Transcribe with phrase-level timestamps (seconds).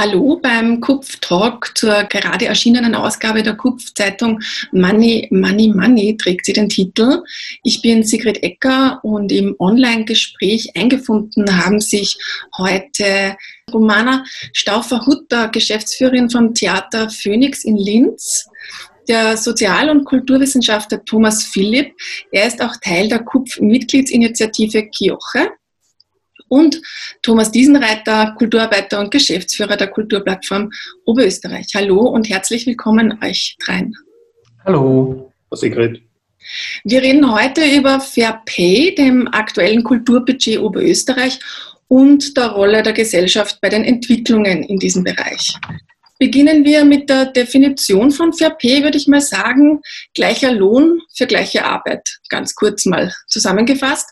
[0.00, 4.38] Hallo beim Kupf-Talk zur gerade erschienenen Ausgabe der Kupf-Zeitung
[4.70, 7.24] Money, Money, Money trägt sie den Titel.
[7.64, 12.16] Ich bin Sigrid Ecker und im Online-Gespräch eingefunden haben sich
[12.56, 13.36] heute
[13.72, 18.46] Romana Stauffer-Hutter, Geschäftsführerin vom Theater Phoenix in Linz,
[19.08, 21.92] der Sozial- und Kulturwissenschaftler Thomas Philipp.
[22.30, 25.48] Er ist auch Teil der KUPF-Mitgliedsinitiative Kioche
[26.48, 26.80] und
[27.22, 30.70] Thomas Diesenreiter, Kulturarbeiter und Geschäftsführer der Kulturplattform
[31.04, 31.66] Oberösterreich.
[31.74, 33.94] Hallo und herzlich willkommen euch dreien.
[34.64, 35.32] Hallo.
[35.52, 36.02] Sigrid.
[36.84, 41.38] Wir reden heute über Fair Pay, dem aktuellen Kulturbudget Oberösterreich
[41.88, 45.54] und der Rolle der Gesellschaft bei den Entwicklungen in diesem Bereich.
[46.18, 49.80] Beginnen wir mit der Definition von Fair Pay, würde ich mal sagen,
[50.14, 52.18] gleicher Lohn für gleiche Arbeit.
[52.28, 54.10] Ganz kurz mal zusammengefasst.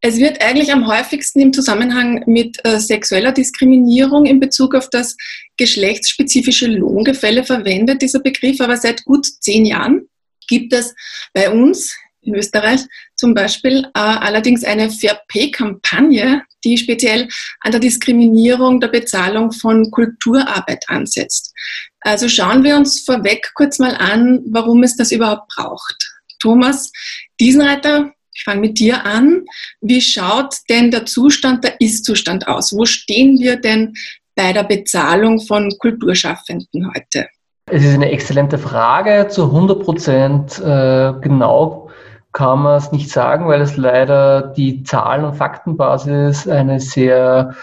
[0.00, 5.16] Es wird eigentlich am häufigsten im Zusammenhang mit äh, sexueller Diskriminierung in Bezug auf das
[5.56, 8.60] geschlechtsspezifische Lohngefälle verwendet, dieser Begriff.
[8.60, 10.08] Aber seit gut zehn Jahren
[10.46, 10.94] gibt es
[11.32, 12.80] bei uns in Österreich
[13.16, 17.28] zum Beispiel äh, allerdings eine Fair Pay-Kampagne, die speziell
[17.60, 21.52] an der Diskriminierung der Bezahlung von Kulturarbeit ansetzt.
[22.00, 26.12] Also schauen wir uns vorweg kurz mal an, warum es das überhaupt braucht.
[26.40, 26.92] Thomas
[27.40, 29.44] Diesenreiter, ich fange mit dir an.
[29.80, 32.72] Wie schaut denn der Zustand, der Ist-Zustand aus?
[32.72, 33.94] Wo stehen wir denn
[34.36, 37.26] bei der Bezahlung von Kulturschaffenden heute?
[37.66, 39.26] Es ist eine exzellente Frage.
[39.28, 41.90] Zu 100 Prozent äh, genau
[42.32, 47.56] kann man es nicht sagen, weil es leider die Zahlen- und Faktenbasis eine sehr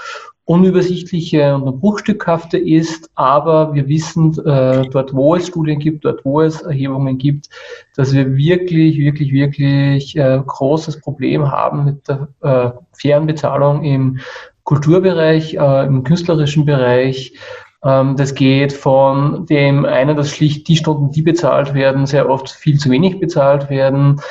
[0.45, 6.41] unübersichtliche und bruchstückhafte ist, aber wir wissen äh, dort, wo es Studien gibt, dort, wo
[6.41, 7.49] es Erhebungen gibt,
[7.95, 14.19] dass wir wirklich, wirklich, wirklich äh, großes Problem haben mit der äh, fairen Bezahlung im
[14.63, 17.33] Kulturbereich, äh, im künstlerischen Bereich.
[17.83, 22.51] Ähm, das geht von dem einen, dass schlicht die Stunden, die bezahlt werden, sehr oft
[22.51, 24.21] viel zu wenig bezahlt werden,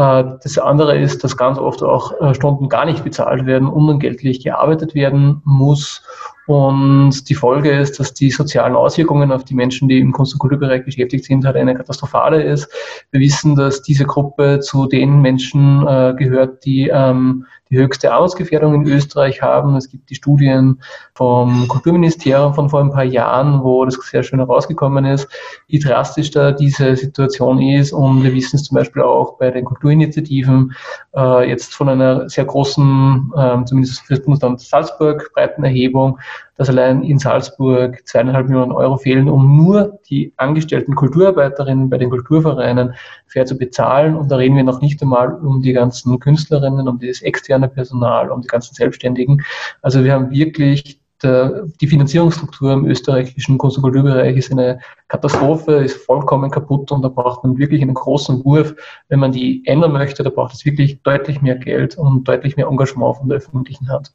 [0.00, 4.94] das andere ist, dass ganz oft auch äh, Stunden gar nicht bezahlt werden, unentgeltlich gearbeitet
[4.94, 6.02] werden muss.
[6.50, 10.40] Und die Folge ist, dass die sozialen Auswirkungen auf die Menschen, die im Kunst- und
[10.40, 12.68] Kulturbereich beschäftigt sind, halt eine katastrophale ist.
[13.12, 18.74] Wir wissen, dass diese Gruppe zu den Menschen äh, gehört, die ähm, die höchste Armutsgefährdung
[18.74, 19.76] in Österreich haben.
[19.76, 20.82] Es gibt die Studien
[21.14, 25.28] vom Kulturministerium von vor ein paar Jahren, wo das sehr schön herausgekommen ist,
[25.68, 27.92] wie drastisch da diese Situation ist.
[27.92, 30.74] Und wir wissen es zum Beispiel auch bei den Kulturinitiativen,
[31.16, 36.18] äh, jetzt von einer sehr großen, äh, zumindest für das Bundesland Salzburg, breiten Erhebung,
[36.56, 42.10] dass allein in Salzburg zweieinhalb Millionen Euro fehlen, um nur die angestellten Kulturarbeiterinnen bei den
[42.10, 42.94] Kulturvereinen
[43.26, 44.16] fair zu bezahlen.
[44.16, 48.30] Und da reden wir noch nicht einmal um die ganzen Künstlerinnen, um das externe Personal,
[48.30, 49.42] um die ganzen Selbstständigen.
[49.82, 56.04] Also wir haben wirklich die Finanzierungsstruktur im österreichischen Kunst- und Kulturbereich ist eine Katastrophe, ist
[56.04, 58.74] vollkommen kaputt und da braucht man wirklich einen großen Wurf.
[59.08, 62.68] Wenn man die ändern möchte, da braucht es wirklich deutlich mehr Geld und deutlich mehr
[62.68, 64.12] Engagement von der öffentlichen Hand.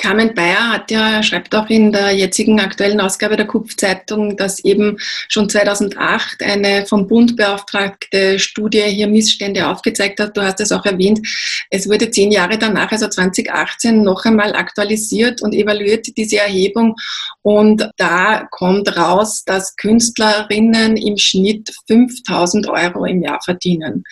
[0.00, 4.96] Carmen Bayer hat ja, schreibt auch in der jetzigen aktuellen Ausgabe der Kupf-Zeitung, dass eben
[5.28, 10.34] schon 2008 eine vom Bund beauftragte Studie hier Missstände aufgezeigt hat.
[10.34, 11.20] Du hast es auch erwähnt.
[11.68, 16.96] Es wurde zehn Jahre danach, also 2018, noch einmal aktualisiert und evaluiert diese Erhebung.
[17.42, 24.04] Und da kommt raus, dass Künstlerinnen im Schnitt 5000 Euro im Jahr verdienen.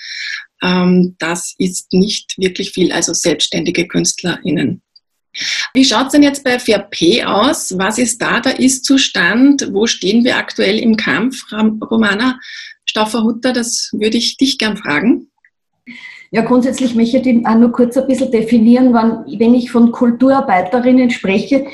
[0.62, 4.82] Ähm, das ist nicht wirklich viel, also selbstständige KünstlerInnen.
[5.74, 7.76] Wie schaut es denn jetzt bei FAP aus?
[7.78, 9.68] Was ist da der Ist-Zustand?
[9.72, 11.44] Wo stehen wir aktuell im Kampf?
[11.52, 12.38] Romana
[12.84, 15.28] Stauffer-Hutter, das würde ich dich gern fragen.
[16.30, 21.10] Ja, grundsätzlich möchte ich auch nur kurz ein bisschen definieren, wann, wenn ich von Kulturarbeiterinnen
[21.10, 21.66] spreche,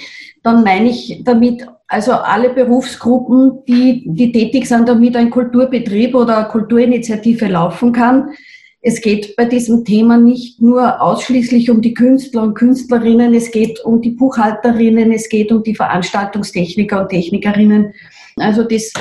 [0.43, 6.39] dann meine ich damit also alle Berufsgruppen, die, die tätig sind, damit ein Kulturbetrieb oder
[6.39, 8.31] eine Kulturinitiative laufen kann
[8.87, 13.83] es geht bei diesem Thema nicht nur ausschließlich um die Künstler und Künstlerinnen, es geht
[13.83, 17.95] um die Buchhalterinnen, es geht um die Veranstaltungstechniker und Technikerinnen.
[18.37, 18.93] Also das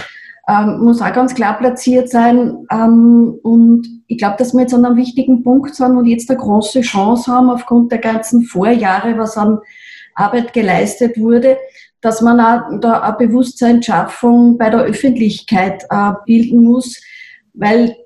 [0.47, 2.65] ähm, muss auch ganz klar platziert sein.
[2.71, 6.39] Ähm, und ich glaube, dass wir jetzt an einem wichtigen Punkt sind und jetzt eine
[6.39, 9.59] große Chance haben, aufgrund der ganzen Vorjahre, was an
[10.15, 11.57] Arbeit geleistet wurde,
[11.99, 17.01] dass man auch, da eine Bewusstseinsschaffung bei der Öffentlichkeit äh, bilden muss,
[17.53, 17.97] weil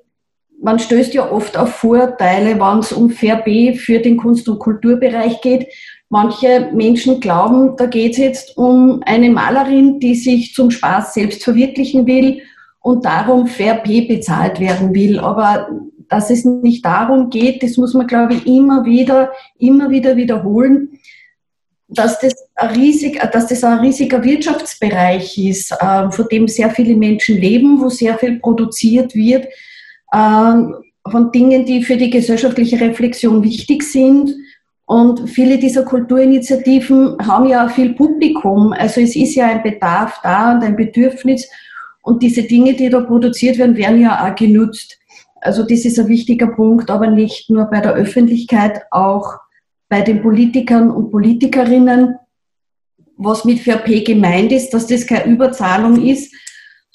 [0.60, 4.58] man stößt ja oft auf Vorurteile, wenn es um Fair B für den Kunst- und
[4.58, 5.68] Kulturbereich geht.
[6.08, 11.44] Manche Menschen glauben, da geht es jetzt um eine Malerin, die sich zum Spaß selbst
[11.44, 12.40] verwirklichen will
[12.80, 15.18] und darum Fair P bezahlt werden will.
[15.18, 15.68] Aber
[16.08, 20.98] dass es nicht darum geht, das muss man, glaube ich, immer wieder, immer wieder wiederholen,
[21.88, 26.96] dass das ein, riesig, dass das ein riesiger Wirtschaftsbereich ist, äh, von dem sehr viele
[26.96, 29.46] Menschen leben, wo sehr viel produziert wird,
[30.10, 34.34] von Dingen, die für die gesellschaftliche Reflexion wichtig sind
[34.88, 38.72] und viele dieser Kulturinitiativen haben ja viel Publikum.
[38.72, 41.46] Also es ist ja ein Bedarf da und ein Bedürfnis.
[42.00, 44.98] Und diese Dinge, die da produziert werden, werden ja auch genutzt.
[45.42, 49.34] Also das ist ein wichtiger Punkt, aber nicht nur bei der Öffentlichkeit, auch
[49.90, 52.16] bei den Politikern und Politikerinnen.
[53.18, 56.32] Was mit VP gemeint ist, dass das keine Überzahlung ist,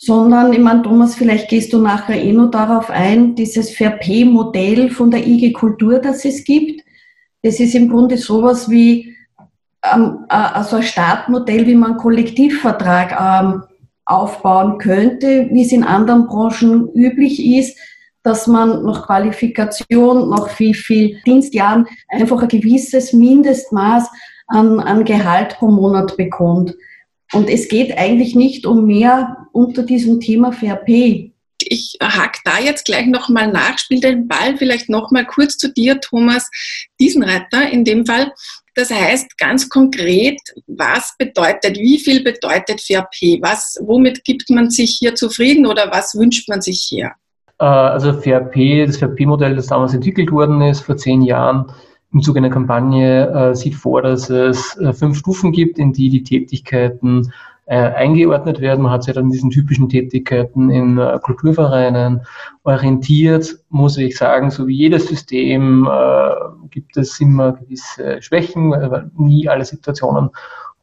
[0.05, 5.11] sondern, ich meine, Thomas, vielleicht gehst du nachher eh noch darauf ein, dieses VP-Modell von
[5.11, 6.83] der IG Kultur, das es gibt
[7.43, 9.15] das ist im Grunde sowas wie
[9.83, 13.63] ähm, also ein Startmodell, wie man einen Kollektivvertrag ähm,
[14.05, 17.77] aufbauen könnte, wie es in anderen Branchen üblich ist,
[18.23, 24.09] dass man nach Qualifikation, nach wie viel Dienstjahren einfach ein gewisses Mindestmaß
[24.47, 26.73] an, an Gehalt pro Monat bekommt.
[27.33, 31.33] Und es geht eigentlich nicht um mehr unter diesem Thema Fair Pay
[31.69, 35.99] ich hack da jetzt gleich nochmal nach, spiele den Ball vielleicht nochmal kurz zu dir,
[35.99, 36.49] Thomas
[36.99, 38.31] Diesenreiter in dem Fall.
[38.75, 43.39] Das heißt ganz konkret, was bedeutet, wie viel bedeutet FairP?
[43.41, 47.11] Was, womit gibt man sich hier zufrieden oder was wünscht man sich hier?
[47.59, 51.71] Äh, also FairP, das FairP-Modell, das damals entwickelt worden ist, vor zehn Jahren,
[52.13, 56.09] im Zuge einer Kampagne, äh, sieht vor, dass es äh, fünf Stufen gibt, in die
[56.09, 57.31] die Tätigkeiten
[57.65, 58.81] äh, eingeordnet werden.
[58.81, 62.21] Man hat sich dann diesen typischen Tätigkeiten in äh, Kulturvereinen
[62.63, 66.31] orientiert, muss ich sagen, so wie jedes System äh,
[66.69, 70.29] gibt es immer gewisse Schwächen, weil nie alle Situationen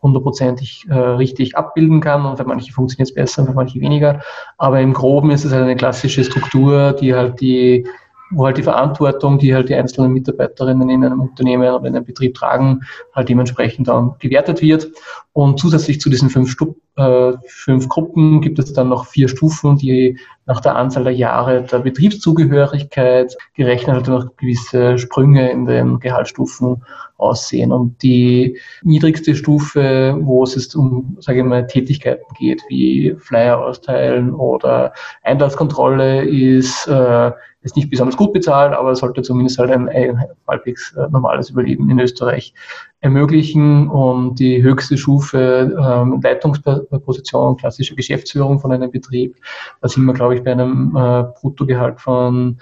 [0.02, 4.20] hundertprozentig äh, richtig abbilden kann und für manche funktioniert es besser und für manche weniger.
[4.56, 7.86] Aber im Groben ist es halt eine klassische Struktur, die halt die
[8.30, 12.04] wo halt die Verantwortung, die halt die einzelnen Mitarbeiterinnen in einem Unternehmen oder in einem
[12.04, 12.80] Betrieb tragen,
[13.12, 14.88] halt dementsprechend dann gewertet wird.
[15.32, 19.76] Und zusätzlich zu diesen fünf, Stu äh, fünf Gruppen gibt es dann noch vier Stufen,
[19.76, 20.18] die
[20.50, 26.82] nach der Anzahl der Jahre der Betriebszugehörigkeit gerechnet halt noch gewisse Sprünge in den Gehaltsstufen
[27.18, 27.70] aussehen.
[27.70, 33.64] Und die niedrigste Stufe, wo es jetzt um, sage ich mal, Tätigkeiten geht, wie Flyer
[33.64, 34.92] austeilen oder
[35.22, 37.30] Einlasskontrolle, ist äh,
[37.62, 41.90] ist nicht besonders gut bezahlt, aber sollte zumindest halt ein, ein halbwegs äh, normales Überleben
[41.90, 42.54] in Österreich
[43.00, 43.88] ermöglichen.
[43.88, 49.36] Und die höchste Stufe ähm, Leitungsposition, klassische Geschäftsführung von einem Betrieb,
[49.80, 52.58] da sind wir, glaube ich, bei einem äh, Bruttogehalt von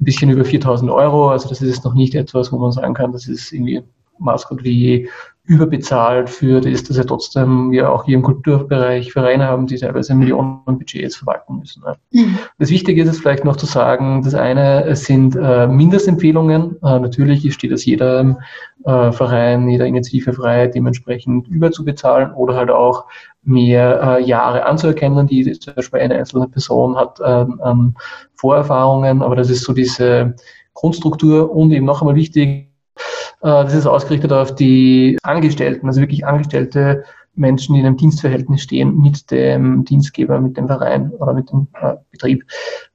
[0.00, 1.30] ein bisschen über 4000 Euro.
[1.30, 3.82] Also das ist jetzt noch nicht etwas, wo man sagen kann, das ist irgendwie
[4.18, 5.08] Maßgott wie
[5.44, 10.14] überbezahlt für das, dass ja trotzdem wir auch hier im Kulturbereich Vereine haben, die teilweise
[10.14, 11.82] Millionen Budgets verwalten müssen.
[12.12, 12.38] Mhm.
[12.58, 16.76] Das Wichtige ist es vielleicht noch zu sagen, das eine sind äh, Mindestempfehlungen.
[16.82, 18.36] Äh, natürlich steht es jedem
[18.84, 23.06] äh, Verein, jeder Initiative frei, dementsprechend überzubezahlen oder halt auch
[23.42, 27.94] mehr äh, Jahre anzuerkennen, die zum Beispiel eine einzelne Person hat ähm, an
[28.34, 30.36] Vorerfahrungen, aber das ist so diese
[30.74, 32.69] Grundstruktur und eben noch einmal wichtig,
[33.40, 37.04] das ist ausgerichtet auf die Angestellten, also wirklich angestellte
[37.34, 41.68] Menschen, die in einem Dienstverhältnis stehen mit dem Dienstgeber, mit dem Verein oder mit dem
[41.80, 42.44] äh, Betrieb.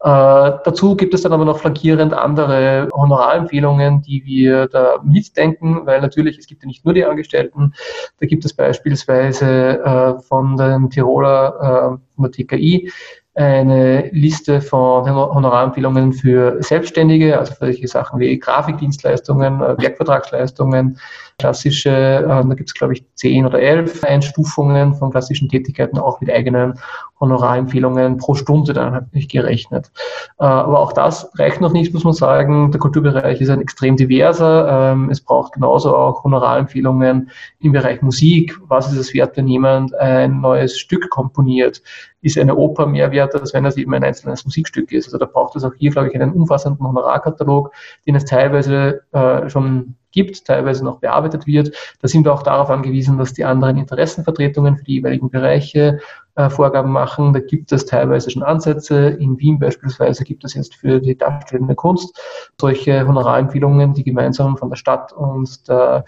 [0.01, 6.01] Äh, dazu gibt es dann aber noch flankierend andere Honorarempfehlungen, die wir da mitdenken, weil
[6.01, 7.73] natürlich es gibt ja nicht nur die Angestellten.
[8.19, 12.91] Da gibt es beispielsweise äh, von den Tiroler, äh, von der TKI,
[13.35, 20.97] eine Liste von Honorarempfehlungen für Selbstständige, also für solche Sachen wie Grafikdienstleistungen, äh, Werkvertragsleistungen,
[21.37, 26.21] klassische, äh, da gibt es glaube ich zehn oder elf Einstufungen von klassischen Tätigkeiten, auch
[26.21, 26.79] mit eigenen
[27.19, 29.91] Honorarempfehlungen pro Stunde dann nicht gerechnet.
[30.39, 32.71] Äh, aber auch das reicht noch nicht, muss man sagen.
[32.71, 34.91] Der Kulturbereich ist ein extrem diverser.
[34.91, 38.57] Ähm, es braucht genauso auch Honorarempfehlungen im Bereich Musik.
[38.67, 41.81] Was ist es wert, wenn jemand ein neues Stück komponiert?
[42.21, 45.07] Ist eine Oper mehr wert, als wenn es eben ein einzelnes Musikstück ist?
[45.07, 47.71] Also da braucht es auch hier, glaube ich, einen umfassenden Honorarkatalog,
[48.07, 51.75] den es teilweise äh, schon gibt, teilweise noch bearbeitet wird.
[52.01, 55.99] Da sind wir auch darauf angewiesen, dass die anderen Interessenvertretungen für die jeweiligen Bereiche
[56.35, 57.33] äh, Vorgaben machen.
[57.33, 59.09] Da gibt es teilweise schon Ansätze.
[59.09, 62.19] In Wien beispielsweise gibt es jetzt für die darstellende Kunst
[62.59, 66.05] solche Honorarempfehlungen, die gemeinsam von der Stadt und der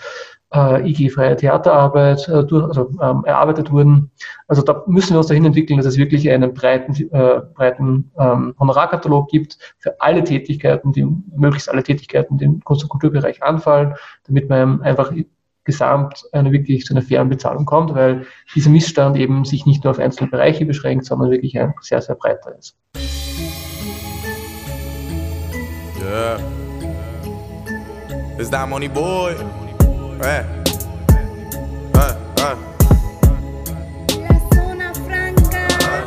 [0.53, 4.11] äh, IG-freie Theaterarbeit äh, durch, also, ähm, erarbeitet wurden.
[4.47, 8.55] Also da müssen wir uns dahin entwickeln, dass es wirklich einen breiten, äh, breiten ähm,
[8.59, 13.95] Honorarkatalog gibt für alle Tätigkeiten, die möglichst alle Tätigkeiten, die im Kunst- und Kulturbereich anfallen,
[14.25, 15.11] damit man einfach
[15.65, 18.25] gesamt eine wirklich zu einer fairen Bezahlung kommt, weil
[18.55, 22.15] dieser Missstand eben sich nicht nur auf einzelne Bereiche beschränkt, sondern wirklich ein sehr, sehr
[22.15, 22.77] breiter ist.
[26.01, 26.39] Yeah.
[28.39, 29.35] It's that money boy.
[30.23, 30.43] Eh.
[31.93, 32.55] Eh, eh.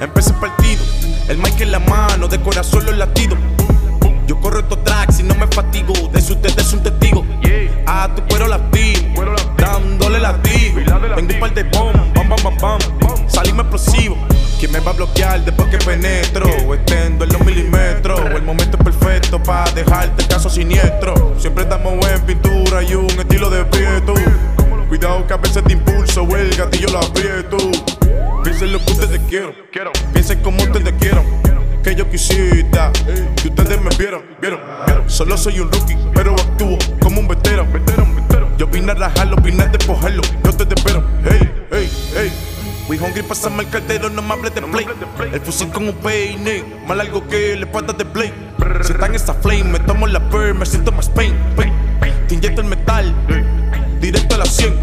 [0.01, 0.83] Empecé el partido,
[1.29, 3.39] el mic en la mano, de corazón los latidos.
[4.27, 7.25] Yo corro estos tracks y no me fatigo, de eso ustedes son testigos.
[7.87, 9.01] A tu cuero latido,
[9.57, 10.81] dándole latido.
[11.15, 13.29] Tengo un par de bom, bam, bam, bam, bam.
[13.29, 14.17] Salimos explosivo.
[14.59, 16.47] ¿Quién me va a bloquear después que penetro?
[16.75, 17.30] Extendo en
[19.45, 21.35] para dejarte el caso siniestro.
[21.39, 24.15] Siempre estamos en pintura y un estilo de prieto.
[24.89, 27.57] Cuidado que a veces te impulso, el gatillo lo aprieto.
[28.43, 29.53] Piensen lo que ustedes quiero.
[30.13, 31.25] Piensen como ustedes quieran.
[31.83, 32.93] Que yo quisiera
[33.37, 34.61] que ustedes me vieran, vieron,
[35.07, 37.71] Solo soy un rookie, pero actúo como un veterano.
[38.59, 40.23] Yo vine a rajarlo, vine a despojarlo.
[40.45, 41.50] Yo te espero, hey.
[43.01, 44.87] Hungry, pasame el caldero, no me hables de play.
[45.33, 48.31] El fusil con un peine, más largo que le patas de play.
[48.83, 51.35] Si están esa flame, me tomo la perm, me siento más pain.
[52.29, 53.15] Te inyecto el metal,
[54.01, 54.75] directo a la 100.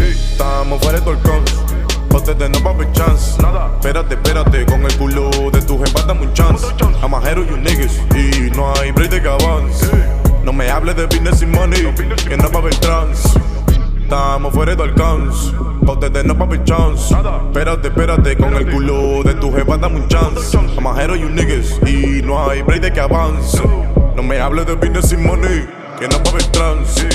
[0.00, 1.44] Estamos fuera de Dolcón,
[2.14, 3.38] ustedes no va chance.
[3.74, 6.66] Espérate, espérate, con el culo de tu jefa dame un chance.
[7.02, 9.28] Amajero you niggas, y no hay break de que
[10.42, 11.82] No me hables de business y money,
[12.26, 13.41] que no va a haber trans.
[14.12, 15.52] Estamos fuera de alcance.
[15.86, 17.14] Pa' ustedes no papi chance.
[17.46, 20.54] Espérate, espérate, con el culo de tu jefa dame un chance.
[20.76, 23.58] Amajero you niggas y no hay break de que avance.
[24.14, 25.66] No me hables de business y money,
[25.98, 27.06] que no pa' ver trans.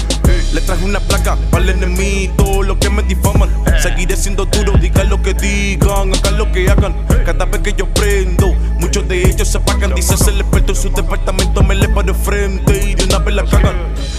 [0.57, 3.47] Le traje una placa para el enemigo, lo que me difaman.
[3.79, 6.95] Seguiré siendo duro, digan lo que digan, hagan lo que hagan.
[7.23, 9.93] Cada vez que yo prendo, muchos de ellos se apagan.
[9.93, 13.45] Dice el experto en su departamento, me le paro frente y de una vez la
[13.45, 13.75] cagan.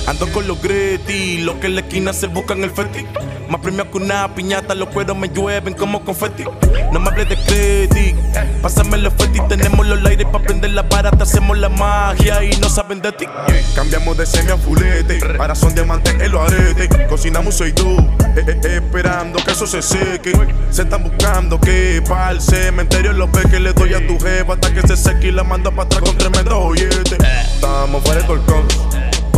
[0.07, 3.05] Ando con los Greti, los que en la esquina se buscan el feti.
[3.49, 6.45] Más premio que una piñata, los cueros me llueven como confeti.
[6.93, 8.15] No me hables de credit,
[8.61, 9.41] pásame los feti.
[9.49, 13.27] Tenemos los aires para prender la barata, hacemos la magia y no saben de ti.
[13.75, 16.89] Cambiamos de semi a fulete, ahora son diamantes en los aretes.
[17.09, 17.97] Cocinamos soy tú,
[18.37, 20.33] eh, eh, esperando que eso se seque.
[20.71, 24.75] Se están buscando que para el cementerio los que le doy a tu jefa hasta
[24.75, 27.17] que se seque y la mando para atrás con tremendo joyete.
[27.55, 28.67] Estamos fuera de colcón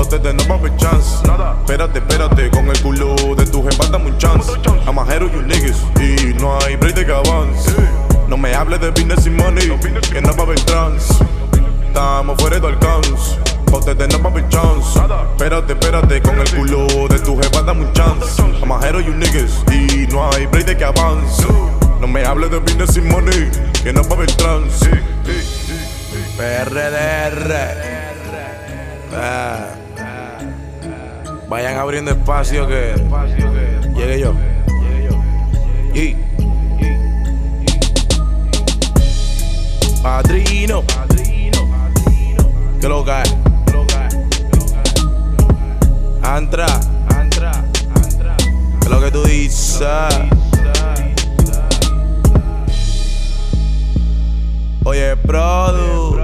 [0.01, 1.17] ustedes no va a haber chance.
[1.61, 4.53] Espérate, espérate, con el culo de tu jefa dame un chance.
[4.87, 7.75] Amajero you niggas y no hay break de que avance.
[8.29, 9.69] No me hables de business y money,
[10.13, 11.19] que no va a trans.
[11.87, 13.39] Estamos fuera de alcance.
[13.73, 14.99] Ustedes no va a haber chance.
[15.33, 18.43] Espérate, espérate, con el culo de tu jefa dame un chance.
[18.63, 21.47] Amajero you niggas y no hay break de que avance.
[22.01, 23.51] No me hables de business y money,
[23.83, 24.81] que no va a trans.
[26.37, 28.01] PRDR.
[29.13, 29.80] Ah.
[31.51, 32.95] Vayan abriendo espacio que
[33.97, 34.33] llegue yo.
[35.93, 36.17] Y
[40.01, 40.85] Padrino,
[42.81, 43.25] que lo cae.
[46.23, 46.69] Antra,
[48.81, 49.89] que lo que tú dices.
[54.85, 56.20] Oye, Produ.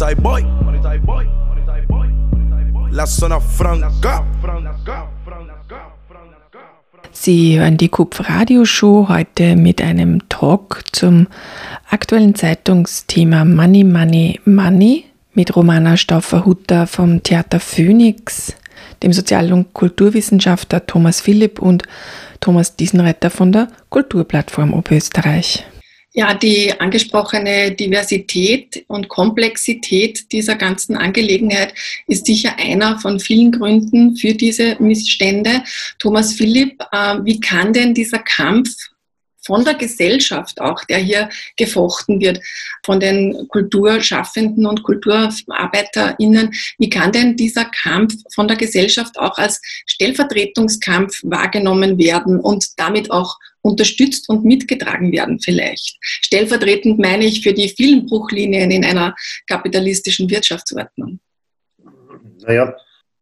[0.00, 0.46] Money Boy.
[2.92, 4.24] La Zona Franca.
[7.10, 11.26] Sie hören die Kupf-Radio-Show heute mit einem Talk zum
[11.90, 18.54] aktuellen Zeitungsthema Money, Money, Money mit Romana Stauffer-Hutter vom Theater Phoenix,
[19.02, 21.82] dem Sozial- und Kulturwissenschaftler Thomas Philipp und
[22.40, 25.64] Thomas Diesenreiter von der Kulturplattform Oberösterreich.
[26.18, 31.72] Ja, die angesprochene Diversität und Komplexität dieser ganzen Angelegenheit
[32.08, 35.62] ist sicher einer von vielen Gründen für diese Missstände.
[36.00, 38.68] Thomas Philipp, äh, wie kann denn dieser Kampf
[39.46, 42.40] von der Gesellschaft auch, der hier gefochten wird,
[42.84, 46.52] von den Kulturschaffenden und KulturarbeiterInnen.
[46.78, 53.12] Wie kann denn dieser Kampf von der Gesellschaft auch als Stellvertretungskampf wahrgenommen werden und damit
[53.12, 55.96] auch unterstützt und mitgetragen werden vielleicht?
[56.00, 59.14] Stellvertretend meine ich für die vielen Bruchlinien in einer
[59.46, 61.20] kapitalistischen Wirtschaftsordnung.
[62.46, 62.74] Naja,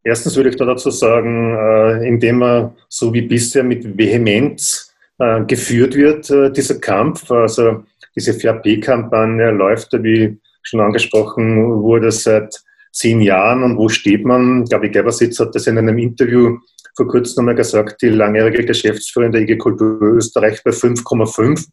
[0.03, 5.45] erstens würde ich da dazu sagen, äh, indem man so wie bisher mit Vehemenz äh,
[5.45, 7.31] geführt wird, äh, dieser Kampf.
[7.31, 7.85] Also
[8.15, 12.63] diese Fair P-Kampagne läuft, wie schon angesprochen wurde, seit
[12.93, 14.65] zehn Jahren und wo steht man?
[14.65, 16.59] Glaube, Gebersitz hat das in einem Interview
[16.97, 21.67] vor kurzem nochmal gesagt, die langjährige Geschäftsführerin der IG Kultur Österreich bei 5,5,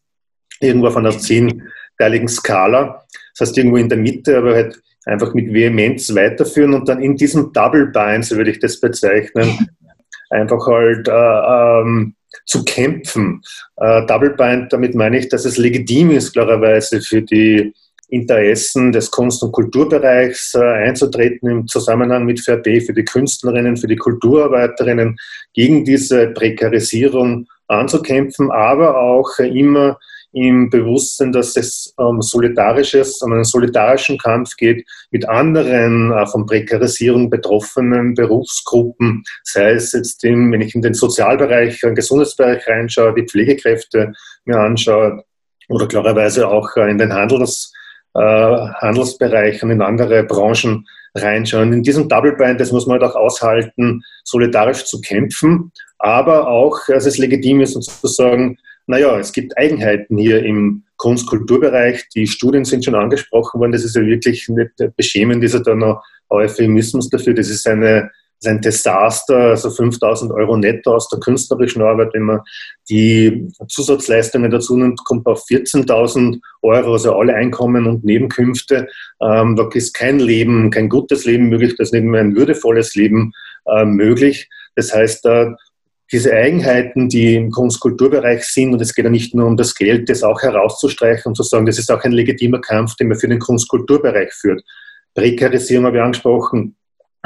[0.60, 3.04] irgendwo auf einer zehnteiligen Skala.
[3.36, 7.16] Das heißt, irgendwo in der Mitte, aber halt einfach mit Vehemenz weiterführen und dann in
[7.16, 9.68] diesem Double Bind, so würde ich das bezeichnen,
[10.30, 12.14] einfach halt äh, ähm,
[12.46, 13.40] zu kämpfen.
[13.76, 17.72] Äh, Double Bind, damit meine ich, dass es legitim ist, klarerweise für die
[18.08, 23.88] Interessen des Kunst- und Kulturbereichs äh, einzutreten im Zusammenhang mit FRB für die Künstlerinnen, für
[23.88, 25.16] die Kulturarbeiterinnen,
[25.52, 29.98] gegen diese Prekarisierung anzukämpfen, aber auch immer
[30.34, 36.44] im Bewusstsein, dass es um solidarisches, um einen solidarischen Kampf geht mit anderen äh, von
[36.44, 43.14] Prekarisierung betroffenen Berufsgruppen, sei es jetzt, im, wenn ich in den Sozialbereich, den Gesundheitsbereich reinschaue,
[43.14, 44.12] die Pflegekräfte
[44.44, 45.24] mir anschaue
[45.68, 47.72] oder klarerweise auch äh, in den Handels,
[48.14, 51.72] äh, Handelsbereich und in andere Branchen reinschauen.
[51.72, 56.78] In diesem Double Bind, das muss man halt auch aushalten, solidarisch zu kämpfen, aber auch,
[56.88, 62.08] dass es legitim ist, sozusagen, naja, es gibt Eigenheiten hier im Kunst-Kulturbereich.
[62.14, 63.72] Die Studien sind schon angesprochen worden.
[63.72, 67.34] Das ist ja wirklich nicht beschämend, ja da noch Euphemismus dafür.
[67.34, 68.10] Das ist eine
[68.44, 72.10] ist ein Desaster, also 5000 Euro netto aus der künstlerischen Arbeit.
[72.12, 72.40] Wenn man
[72.88, 78.88] die Zusatzleistungen dazu nimmt, kommt man auf 14.000 Euro, also alle Einkommen und Nebenkünfte.
[79.22, 82.94] Ähm, da ist kein Leben, kein gutes Leben möglich, da ist nicht mehr ein würdevolles
[82.94, 83.32] Leben
[83.66, 84.48] äh, möglich.
[84.76, 85.52] Das heißt, äh,
[86.12, 90.08] diese Eigenheiten, die im Kunst-Kulturbereich sind, und es geht ja nicht nur um das Geld,
[90.10, 93.28] das auch herauszustreichen und zu sagen, das ist auch ein legitimer Kampf, den man für
[93.28, 94.62] den Kunst-Kulturbereich führt.
[95.14, 96.76] Prekarisierung habe ich angesprochen,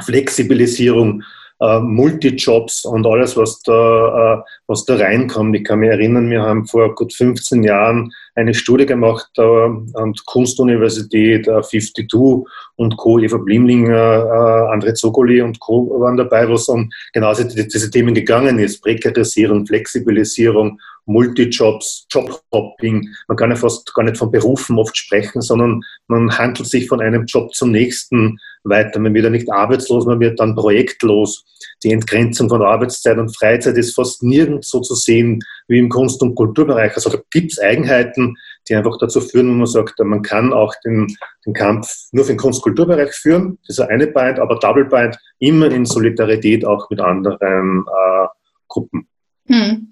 [0.05, 1.23] Flexibilisierung,
[1.61, 5.57] äh, Multijobs und alles, was da, äh, was da reinkommt.
[5.57, 10.12] Ich kann mich erinnern, wir haben vor gut 15 Jahren eine Studie gemacht äh, an
[10.12, 16.00] der Kunstuniversität, äh, 52 und Co., Eva Blimlinger, äh, André Zogoli und Co.
[16.00, 18.81] waren dabei, wo es um genau diese, diese Themen gegangen ist.
[18.81, 20.78] Prekarisierung, Flexibilisierung,
[21.09, 23.09] Multijobs, Jobhopping.
[23.29, 27.00] Man kann ja fast gar nicht von Berufen oft sprechen, sondern man handelt sich von
[27.00, 29.00] einem Job zum nächsten weiter.
[29.00, 31.45] Man wird ja nicht arbeitslos, man wird dann projektlos.
[31.83, 36.23] Die Entgrenzung von Arbeitszeit und Freizeit ist fast nirgends so zu sehen wie im Kunst-
[36.23, 36.94] und Kulturbereich.
[36.94, 38.37] Also da gibt es Eigenheiten,
[38.68, 41.07] die einfach dazu führen, wo man sagt, man kann auch den,
[41.47, 43.59] den Kampf nur für den Kunst- und Kulturbereich führen.
[43.66, 48.27] Das ist eine Bind, aber Double Bind immer in Solidarität auch mit anderen äh,
[48.68, 49.08] Gruppen.
[49.48, 49.88] Hm.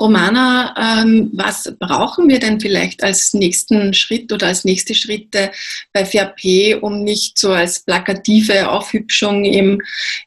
[0.00, 5.50] Romana, ähm, was brauchen wir denn vielleicht als nächsten Schritt oder als nächste Schritte
[5.92, 9.80] bei FAP, um nicht so als plakative Aufhübschung im,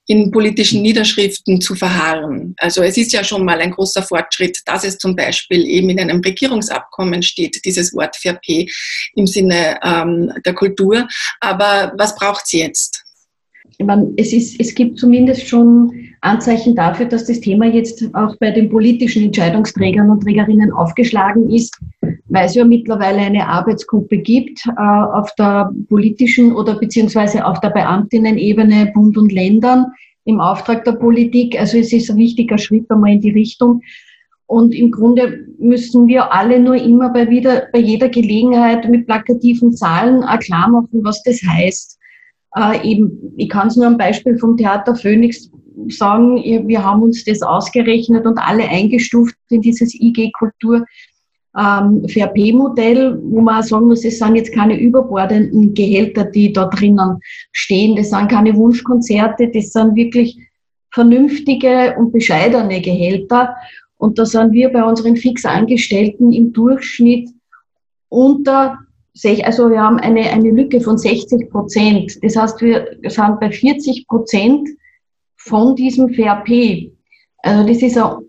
[0.07, 2.53] in politischen Niederschriften zu verharren?
[2.57, 5.99] Also es ist ja schon mal ein großer Fortschritt, dass es zum Beispiel eben in
[5.99, 8.67] einem Regierungsabkommen steht, dieses Wort FAP
[9.15, 11.07] im Sinne ähm, der Kultur.
[11.39, 13.03] Aber was braucht es jetzt?
[13.85, 18.51] meine, es, ist, es gibt zumindest schon Anzeichen dafür, dass das Thema jetzt auch bei
[18.51, 21.79] den politischen Entscheidungsträgern und Trägerinnen aufgeschlagen ist,
[22.25, 27.69] weil es ja mittlerweile eine Arbeitsgruppe gibt äh, auf der politischen oder beziehungsweise auf der
[27.69, 29.85] Beamtinnen-Ebene Bund und Ländern
[30.25, 31.57] im Auftrag der Politik.
[31.59, 33.81] Also es ist ein wichtiger Schritt einmal in die Richtung.
[34.45, 39.73] Und im Grunde müssen wir alle nur immer bei, wieder, bei jeder Gelegenheit mit plakativen
[39.73, 41.99] Zahlen klar machen, was das heißt.
[42.55, 45.51] Äh, eben, ich kann es nur am Beispiel vom Theater Phoenix
[45.87, 46.37] sagen,
[46.67, 50.85] wir haben uns das ausgerechnet und alle eingestuft in dieses IG-Kultur.
[51.57, 57.19] Ähm, VRP-Modell, wo man sagen muss, es sind jetzt keine überbordenden Gehälter, die da drinnen
[57.51, 57.95] stehen.
[57.95, 60.37] Das sind keine Wunschkonzerte, das sind wirklich
[60.91, 63.55] vernünftige und bescheidene Gehälter.
[63.97, 67.29] Und da sind wir bei unseren Fixangestellten im Durchschnitt
[68.09, 68.79] unter
[69.43, 72.23] also wir haben eine, eine Lücke von 60 Prozent.
[72.23, 74.69] Das heißt, wir sind bei 40 Prozent
[75.49, 76.91] von diesem VRP.
[77.39, 78.21] Also das ist auch,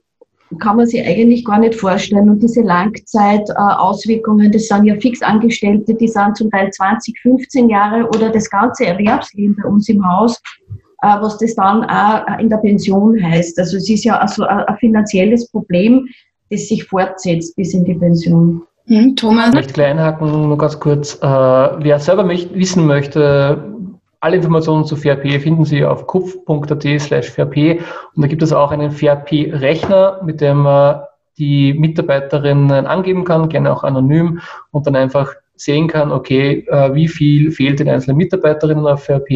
[0.59, 2.28] kann man sich eigentlich gar nicht vorstellen.
[2.30, 8.30] Und diese Langzeitauswirkungen, das sind ja Fixangestellte, die sind zum Teil 20, 15 Jahre oder
[8.30, 10.40] das ganze Erwerbsleben bei uns im Haus,
[11.02, 13.59] äh, was das dann auch in der Pension heißt.
[13.59, 16.09] Also es ist ja also ein finanzielles Problem,
[16.50, 18.62] das sich fortsetzt bis in die Pension.
[18.87, 19.48] Hm, Thomas?
[19.48, 21.14] Ich möchte gleich einhaken, nur ganz kurz.
[21.22, 23.70] Äh, wer selber wissen möchte,
[24.20, 27.80] alle Informationen zu FAP finden Sie auf kupf.at slash FAP
[28.14, 31.02] und da gibt es auch einen FAP-Rechner, mit dem man
[31.38, 34.40] die Mitarbeiterinnen angeben kann, gerne auch anonym
[34.72, 39.28] und dann einfach sehen kann, okay, äh, wie viel fehlt den einzelnen Mitarbeiterinnen auf FAP,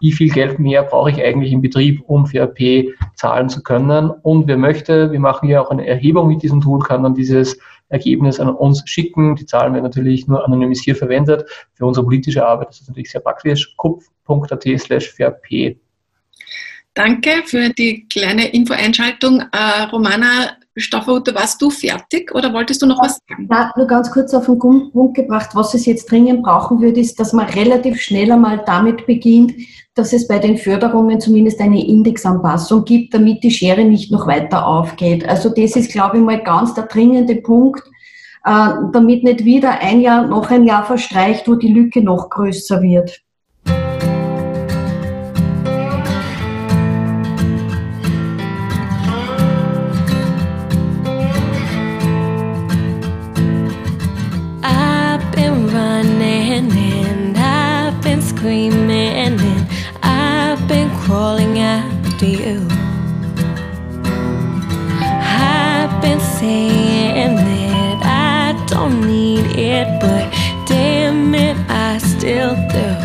[0.00, 4.10] wie viel Geld mehr brauche ich eigentlich im Betrieb, um FAP zahlen zu können.
[4.10, 7.58] Und wer möchte, wir machen ja auch eine Erhebung mit diesem Tool, kann dann dieses
[7.92, 9.36] Ergebnis an uns schicken.
[9.36, 11.44] Die Zahlen werden natürlich nur anonymisiert verwendet.
[11.74, 13.74] Für unsere politische Arbeit ist das natürlich sehr praktisch.
[13.76, 15.14] kupf.at slash.
[16.94, 19.40] Danke für die kleine Infoeinschaltung.
[19.52, 23.48] Äh, Romana Stofferhutter, warst du fertig oder wolltest du noch was sagen?
[23.50, 25.50] Ja, nur ganz kurz auf den Punkt gebracht.
[25.54, 29.52] Was es jetzt dringend brauchen würde, ist, dass man relativ schnell einmal damit beginnt,
[29.94, 34.66] dass es bei den Förderungen zumindest eine Indexanpassung gibt, damit die Schere nicht noch weiter
[34.66, 35.28] aufgeht.
[35.28, 37.82] Also das ist, glaube ich, mal ganz der dringende Punkt,
[38.44, 42.80] äh, damit nicht wieder ein Jahr, noch ein Jahr verstreicht, wo die Lücke noch größer
[42.80, 43.22] wird.
[58.42, 59.68] screaming
[60.02, 62.66] I've been crawling after you.
[65.38, 70.28] I've been saying that I don't need it but
[70.66, 73.01] damn it I still do.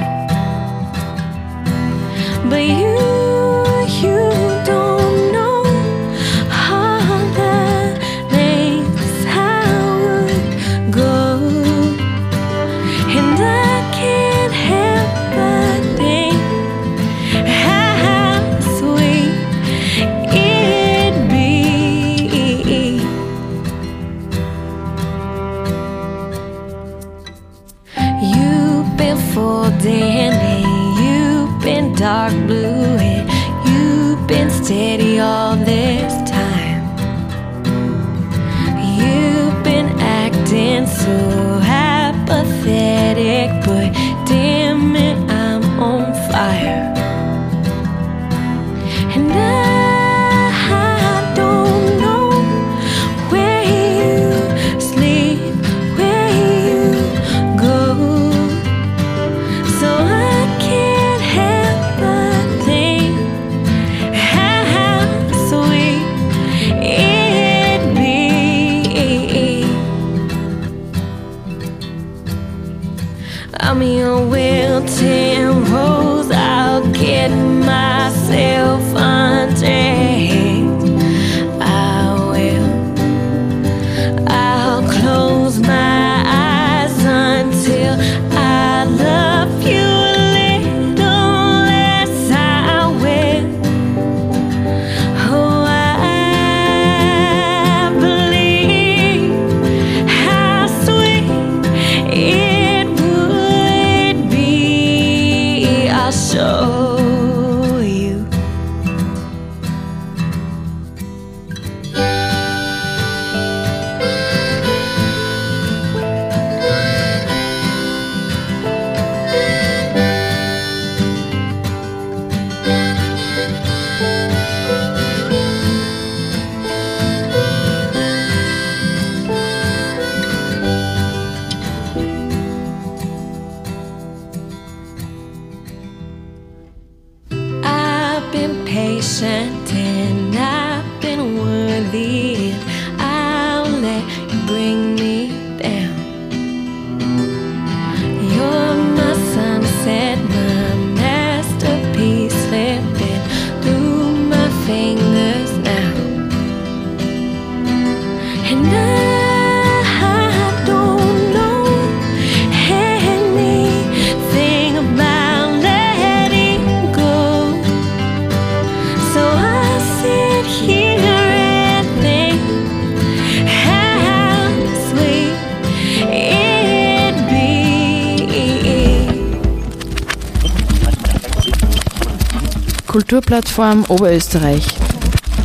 [182.87, 184.65] Kulturplattform Oberösterreich.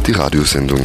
[0.07, 0.81] Die Radiosendung.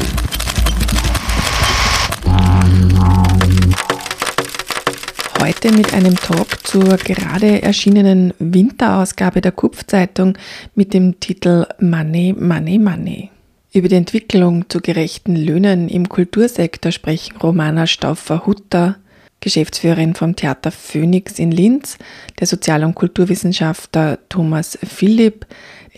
[5.39, 10.36] Heute mit einem Talk zur gerade erschienenen Winterausgabe der Kupfzeitung
[10.74, 13.30] mit dem Titel Money, Money, Money.
[13.72, 18.98] Über die Entwicklung zu gerechten Löhnen im Kultursektor sprechen Romana Stauffer-Hutter,
[19.39, 21.97] Geschäftsführerin vom Theater Phoenix in Linz,
[22.39, 25.45] der Sozial- und Kulturwissenschaftler Thomas Philipp,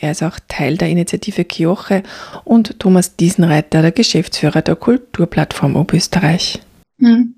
[0.01, 2.03] er ist auch Teil der Initiative Kioche
[2.45, 6.61] und Thomas Diesenreiter, der Geschäftsführer der Kulturplattform Oberösterreich.
[6.99, 7.35] Hm.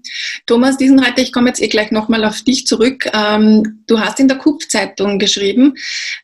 [0.48, 3.08] Thomas Diesenreiter, ich komme jetzt eh gleich nochmal auf dich zurück.
[3.14, 5.76] Ähm, du hast in der KUP-Zeitung geschrieben,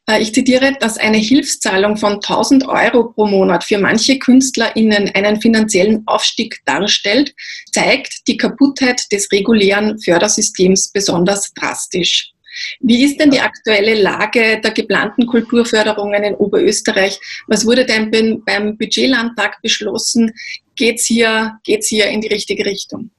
[0.10, 5.39] äh, ich zitiere, dass eine Hilfszahlung von 1000 Euro pro Monat für manche KünstlerInnen einen
[5.39, 7.36] finanziellen Aufstieg darstellt,
[7.71, 12.32] zeigt die Kaputtheit des regulären Fördersystems besonders drastisch.
[12.80, 17.19] Wie ist denn die aktuelle Lage der geplanten Kulturförderungen in Oberösterreich?
[17.45, 18.10] Was wurde denn
[18.43, 20.32] beim Budgetlandtag beschlossen?
[20.76, 23.12] Geht es hier, geht's hier in die richtige Richtung?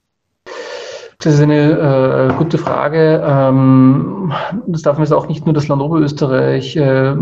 [1.21, 3.21] Das ist eine äh, gute Frage.
[3.25, 4.31] Ähm,
[4.67, 7.13] das darf man jetzt auch nicht nur das Land Oberösterreich äh,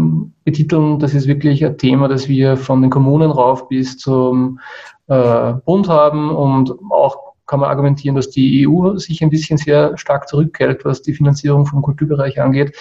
[0.45, 0.99] betiteln.
[0.99, 4.59] Das ist wirklich ein Thema, das wir von den Kommunen rauf bis zum
[5.07, 9.97] äh, Bund haben und auch kann man argumentieren, dass die EU sich ein bisschen sehr
[9.97, 12.75] stark zurückhält, was die Finanzierung vom Kulturbereich angeht.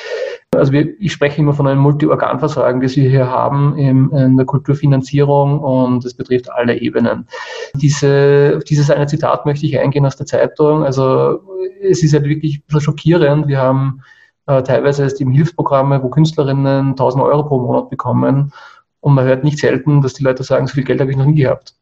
[0.54, 4.44] Also wir, ich spreche immer von einem Multi-Organ-Versagen, das wir hier haben in, in, der
[4.44, 7.28] Kulturfinanzierung und es betrifft alle Ebenen.
[7.74, 10.84] Diese, dieses eine Zitat möchte ich eingehen aus der Zeitung.
[10.84, 11.40] Also
[11.80, 13.46] es ist halt wirklich schockierend.
[13.46, 14.02] Wir haben
[14.46, 18.52] äh, teilweise erst eben Hilfsprogramme, wo Künstlerinnen 1000 Euro pro Monat bekommen
[19.06, 21.26] und man hört nicht selten, dass die Leute sagen, so viel Geld habe ich noch
[21.26, 21.75] nie gehabt.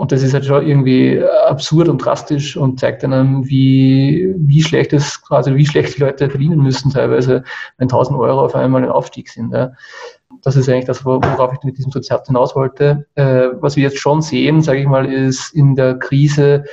[0.00, 4.94] Und das ist halt schon irgendwie absurd und drastisch und zeigt einem, wie, wie schlecht
[4.94, 7.44] es quasi, wie schlecht die Leute verdienen müssen teilweise,
[7.76, 9.52] wenn 1000 Euro auf einmal ein Aufstieg sind.
[9.52, 9.72] Ja.
[10.40, 13.06] Das ist eigentlich das, worauf ich mit diesem Sozial hinaus wollte.
[13.14, 16.64] Äh, was wir jetzt schon sehen, sage ich mal, ist in der Krise,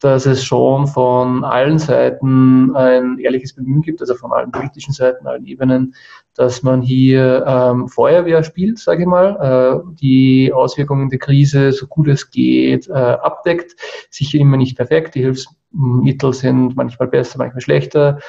[0.00, 5.26] dass es schon von allen Seiten ein ehrliches Bemühen gibt, also von allen politischen Seiten,
[5.26, 5.94] allen Ebenen,
[6.34, 11.86] dass man hier ähm, Feuerwehr spielt, sage ich mal, äh, die Auswirkungen der Krise so
[11.86, 13.76] gut es geht äh, abdeckt.
[14.10, 18.20] Sicher immer nicht perfekt, die Hilfsmittel sind manchmal besser, manchmal schlechter.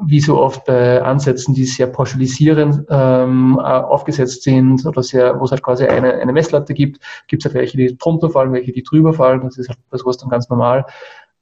[0.00, 5.50] Wie so oft bei Ansätzen, die sehr pauschalisierend ähm, aufgesetzt sind oder sehr, wo es
[5.50, 8.84] halt quasi eine, eine Messlatte gibt, gibt es halt welche, die drunter fallen, welche, die
[8.84, 9.40] drüber fallen.
[9.40, 10.86] Das ist halt bei sowas dann ganz normal.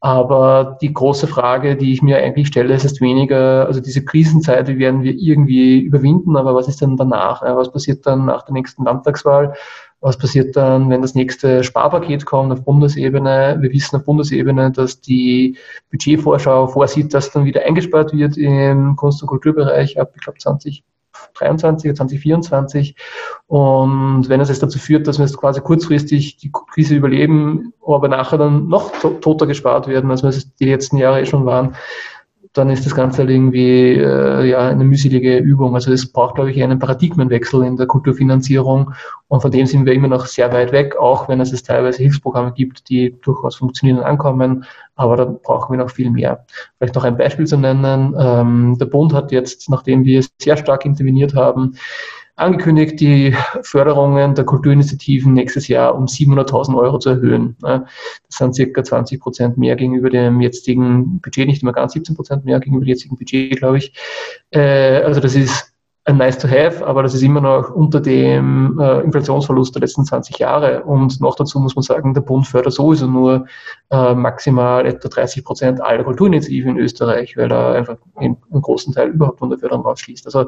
[0.01, 4.69] Aber die große Frage, die ich mir eigentlich stelle, ist jetzt weniger, also diese Krisenzeit,
[4.79, 7.43] werden wir irgendwie überwinden, aber was ist denn danach?
[7.43, 9.55] Was passiert dann nach der nächsten Landtagswahl?
[10.07, 13.57] Was passiert dann, wenn das nächste Sparpaket kommt auf Bundesebene?
[13.59, 15.59] Wir wissen auf Bundesebene, dass die
[15.91, 20.85] Budgetvorschau vorsieht, dass dann wieder eingespart wird im Kunst- und Kulturbereich ab, ich glaube, 20
[21.35, 22.97] 2023, 2024.
[23.49, 28.07] Und wenn es jetzt dazu führt, dass wir jetzt quasi kurzfristig die Krise überleben, aber
[28.07, 31.75] nachher dann noch toter gespart werden, als wir es die letzten Jahre eh schon waren,
[32.57, 35.75] dann ist das Ganze halt irgendwie äh, ja, eine mühselige Übung.
[35.75, 38.93] Also es braucht, glaube ich, einen Paradigmenwechsel in der Kulturfinanzierung
[39.29, 42.03] und von dem sind wir immer noch sehr weit weg, auch wenn es es teilweise
[42.03, 44.65] Hilfsprogramme gibt, die durchaus funktionieren und ankommen,
[44.95, 46.47] aber da brauchen wir noch viel mehr.
[46.79, 48.15] Vielleicht noch ein Beispiel zu nennen.
[48.19, 51.77] Ähm, der Bund hat jetzt, nachdem wir sehr stark interveniert haben,
[52.37, 57.57] angekündigt, die Förderungen der Kulturinitiativen nächstes Jahr um 700.000 Euro zu erhöhen.
[57.61, 57.83] Das
[58.29, 62.61] sind circa 20 Prozent mehr gegenüber dem jetzigen Budget, nicht immer ganz 17 Prozent mehr
[62.61, 63.93] gegenüber dem jetzigen Budget, glaube ich.
[64.51, 65.76] Äh, also das ist
[66.07, 70.05] ein nice to have, aber das ist immer noch unter dem äh, Inflationsverlust der letzten
[70.05, 70.85] 20 Jahre.
[70.85, 73.47] Und noch dazu muss man sagen, der Bund fördert sowieso nur
[73.91, 78.95] äh, maximal etwa 30 Prozent aller Kulturinitiativen in Österreich, weil er einfach einen, einen großen
[78.95, 80.27] Teil überhaupt von der Förderung ausschließt.
[80.27, 80.47] Also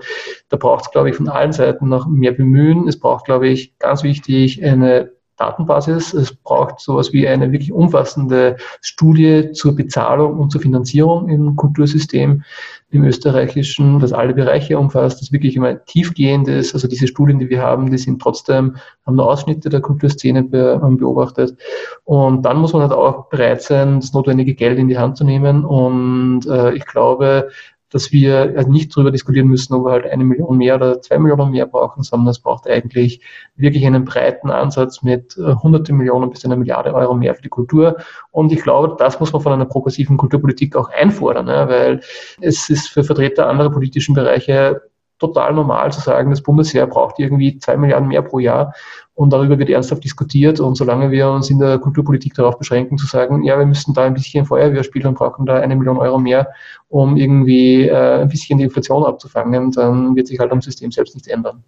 [0.48, 2.86] da braucht es, glaube ich, von allen Seiten noch mehr Bemühen.
[2.86, 6.12] Es braucht, glaube ich, ganz wichtig eine Datenbasis.
[6.12, 12.42] Es braucht sowas wie eine wirklich umfassende Studie zur Bezahlung und zur Finanzierung im Kultursystem
[12.90, 16.74] im österreichischen, das alle Bereiche umfasst, das wirklich immer tiefgehend ist.
[16.74, 21.56] Also diese Studien, die wir haben, die sind trotzdem, haben nur Ausschnitte der Kulturszene beobachtet.
[22.04, 25.24] Und dann muss man halt auch bereit sein, das notwendige Geld in die Hand zu
[25.24, 25.64] nehmen.
[25.64, 27.50] Und äh, ich glaube,
[27.90, 31.18] dass wir also nicht darüber diskutieren müssen, ob wir halt eine Million mehr oder zwei
[31.18, 33.20] Millionen mehr brauchen, sondern es braucht eigentlich
[33.56, 37.48] wirklich einen breiten Ansatz mit äh, hunderte Millionen bis einer Milliarde Euro mehr für die
[37.48, 37.96] Kultur.
[38.30, 41.66] Und ich glaube, das muss man von einer progressiven Kulturpolitik auch einfordern, ne?
[41.68, 42.00] weil
[42.40, 44.82] es ist für Vertreter anderer politischen Bereiche
[45.18, 48.74] total normal zu sagen, das Bundesheer braucht irgendwie zwei Milliarden mehr pro Jahr
[49.14, 50.60] und darüber wird ernsthaft diskutiert.
[50.60, 54.04] Und solange wir uns in der Kulturpolitik darauf beschränken, zu sagen, ja, wir müssen da
[54.04, 56.48] ein bisschen Feuerwehr spielen und brauchen da eine Million Euro mehr,
[56.88, 61.14] um irgendwie äh, ein bisschen die Inflation abzufangen, dann wird sich halt am System selbst
[61.14, 61.64] nichts ändern.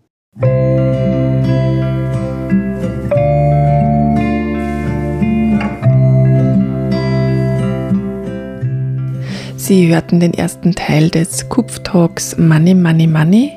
[9.71, 13.53] Sie hörten den ersten Teil des Kupf-Talks Money, Money, Money.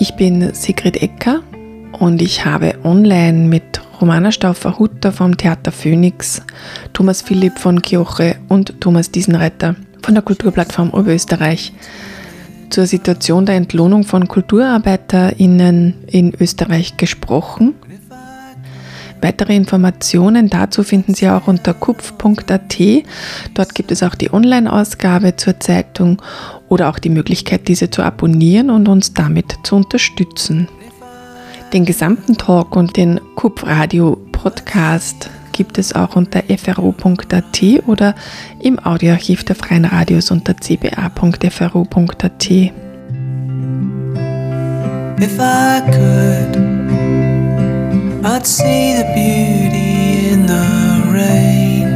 [0.00, 1.42] Ich bin Sigrid Ecker
[1.98, 6.40] und ich habe online mit Romana Stauffer-Hutter vom Theater Phoenix,
[6.94, 11.74] Thomas Philipp von Kioche und Thomas Diesenreiter von der Kulturplattform Oberösterreich
[12.70, 17.74] zur Situation der Entlohnung von KulturarbeiterInnen in Österreich gesprochen.
[19.22, 22.76] Weitere Informationen dazu finden Sie auch unter kupf.at.
[23.54, 26.20] Dort gibt es auch die Online-Ausgabe zur Zeitung
[26.68, 30.68] oder auch die Möglichkeit, diese zu abonnieren und uns damit zu unterstützen.
[31.72, 38.16] Den gesamten Talk und den Kupf Radio Podcast gibt es auch unter fro.at oder
[38.58, 42.50] im Audioarchiv der Freien Radios unter cba.fro.at.
[45.20, 46.81] If I could,
[48.24, 51.88] I'd see the beauty in the rain.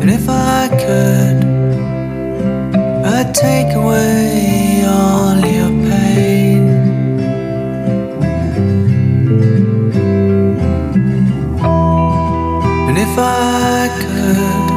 [0.00, 1.38] And if I could,
[3.06, 6.66] I'd take away all your pain.
[12.88, 14.70] And if I could,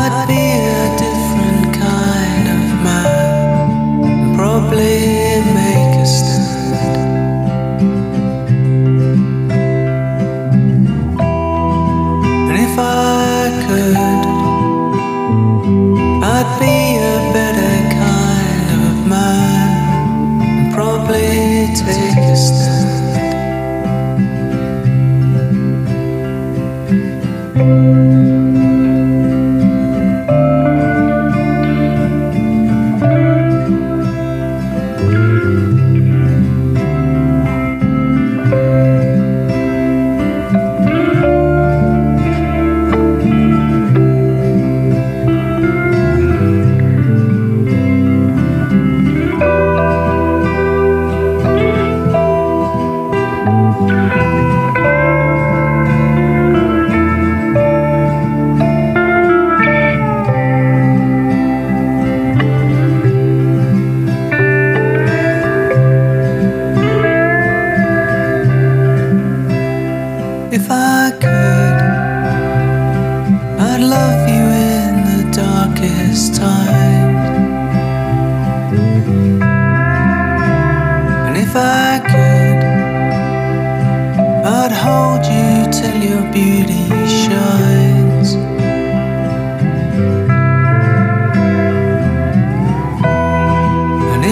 [0.00, 0.44] I'd be
[0.76, 4.36] a different kind of man.
[4.36, 4.99] Probably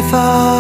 [0.08, 0.57] And if I was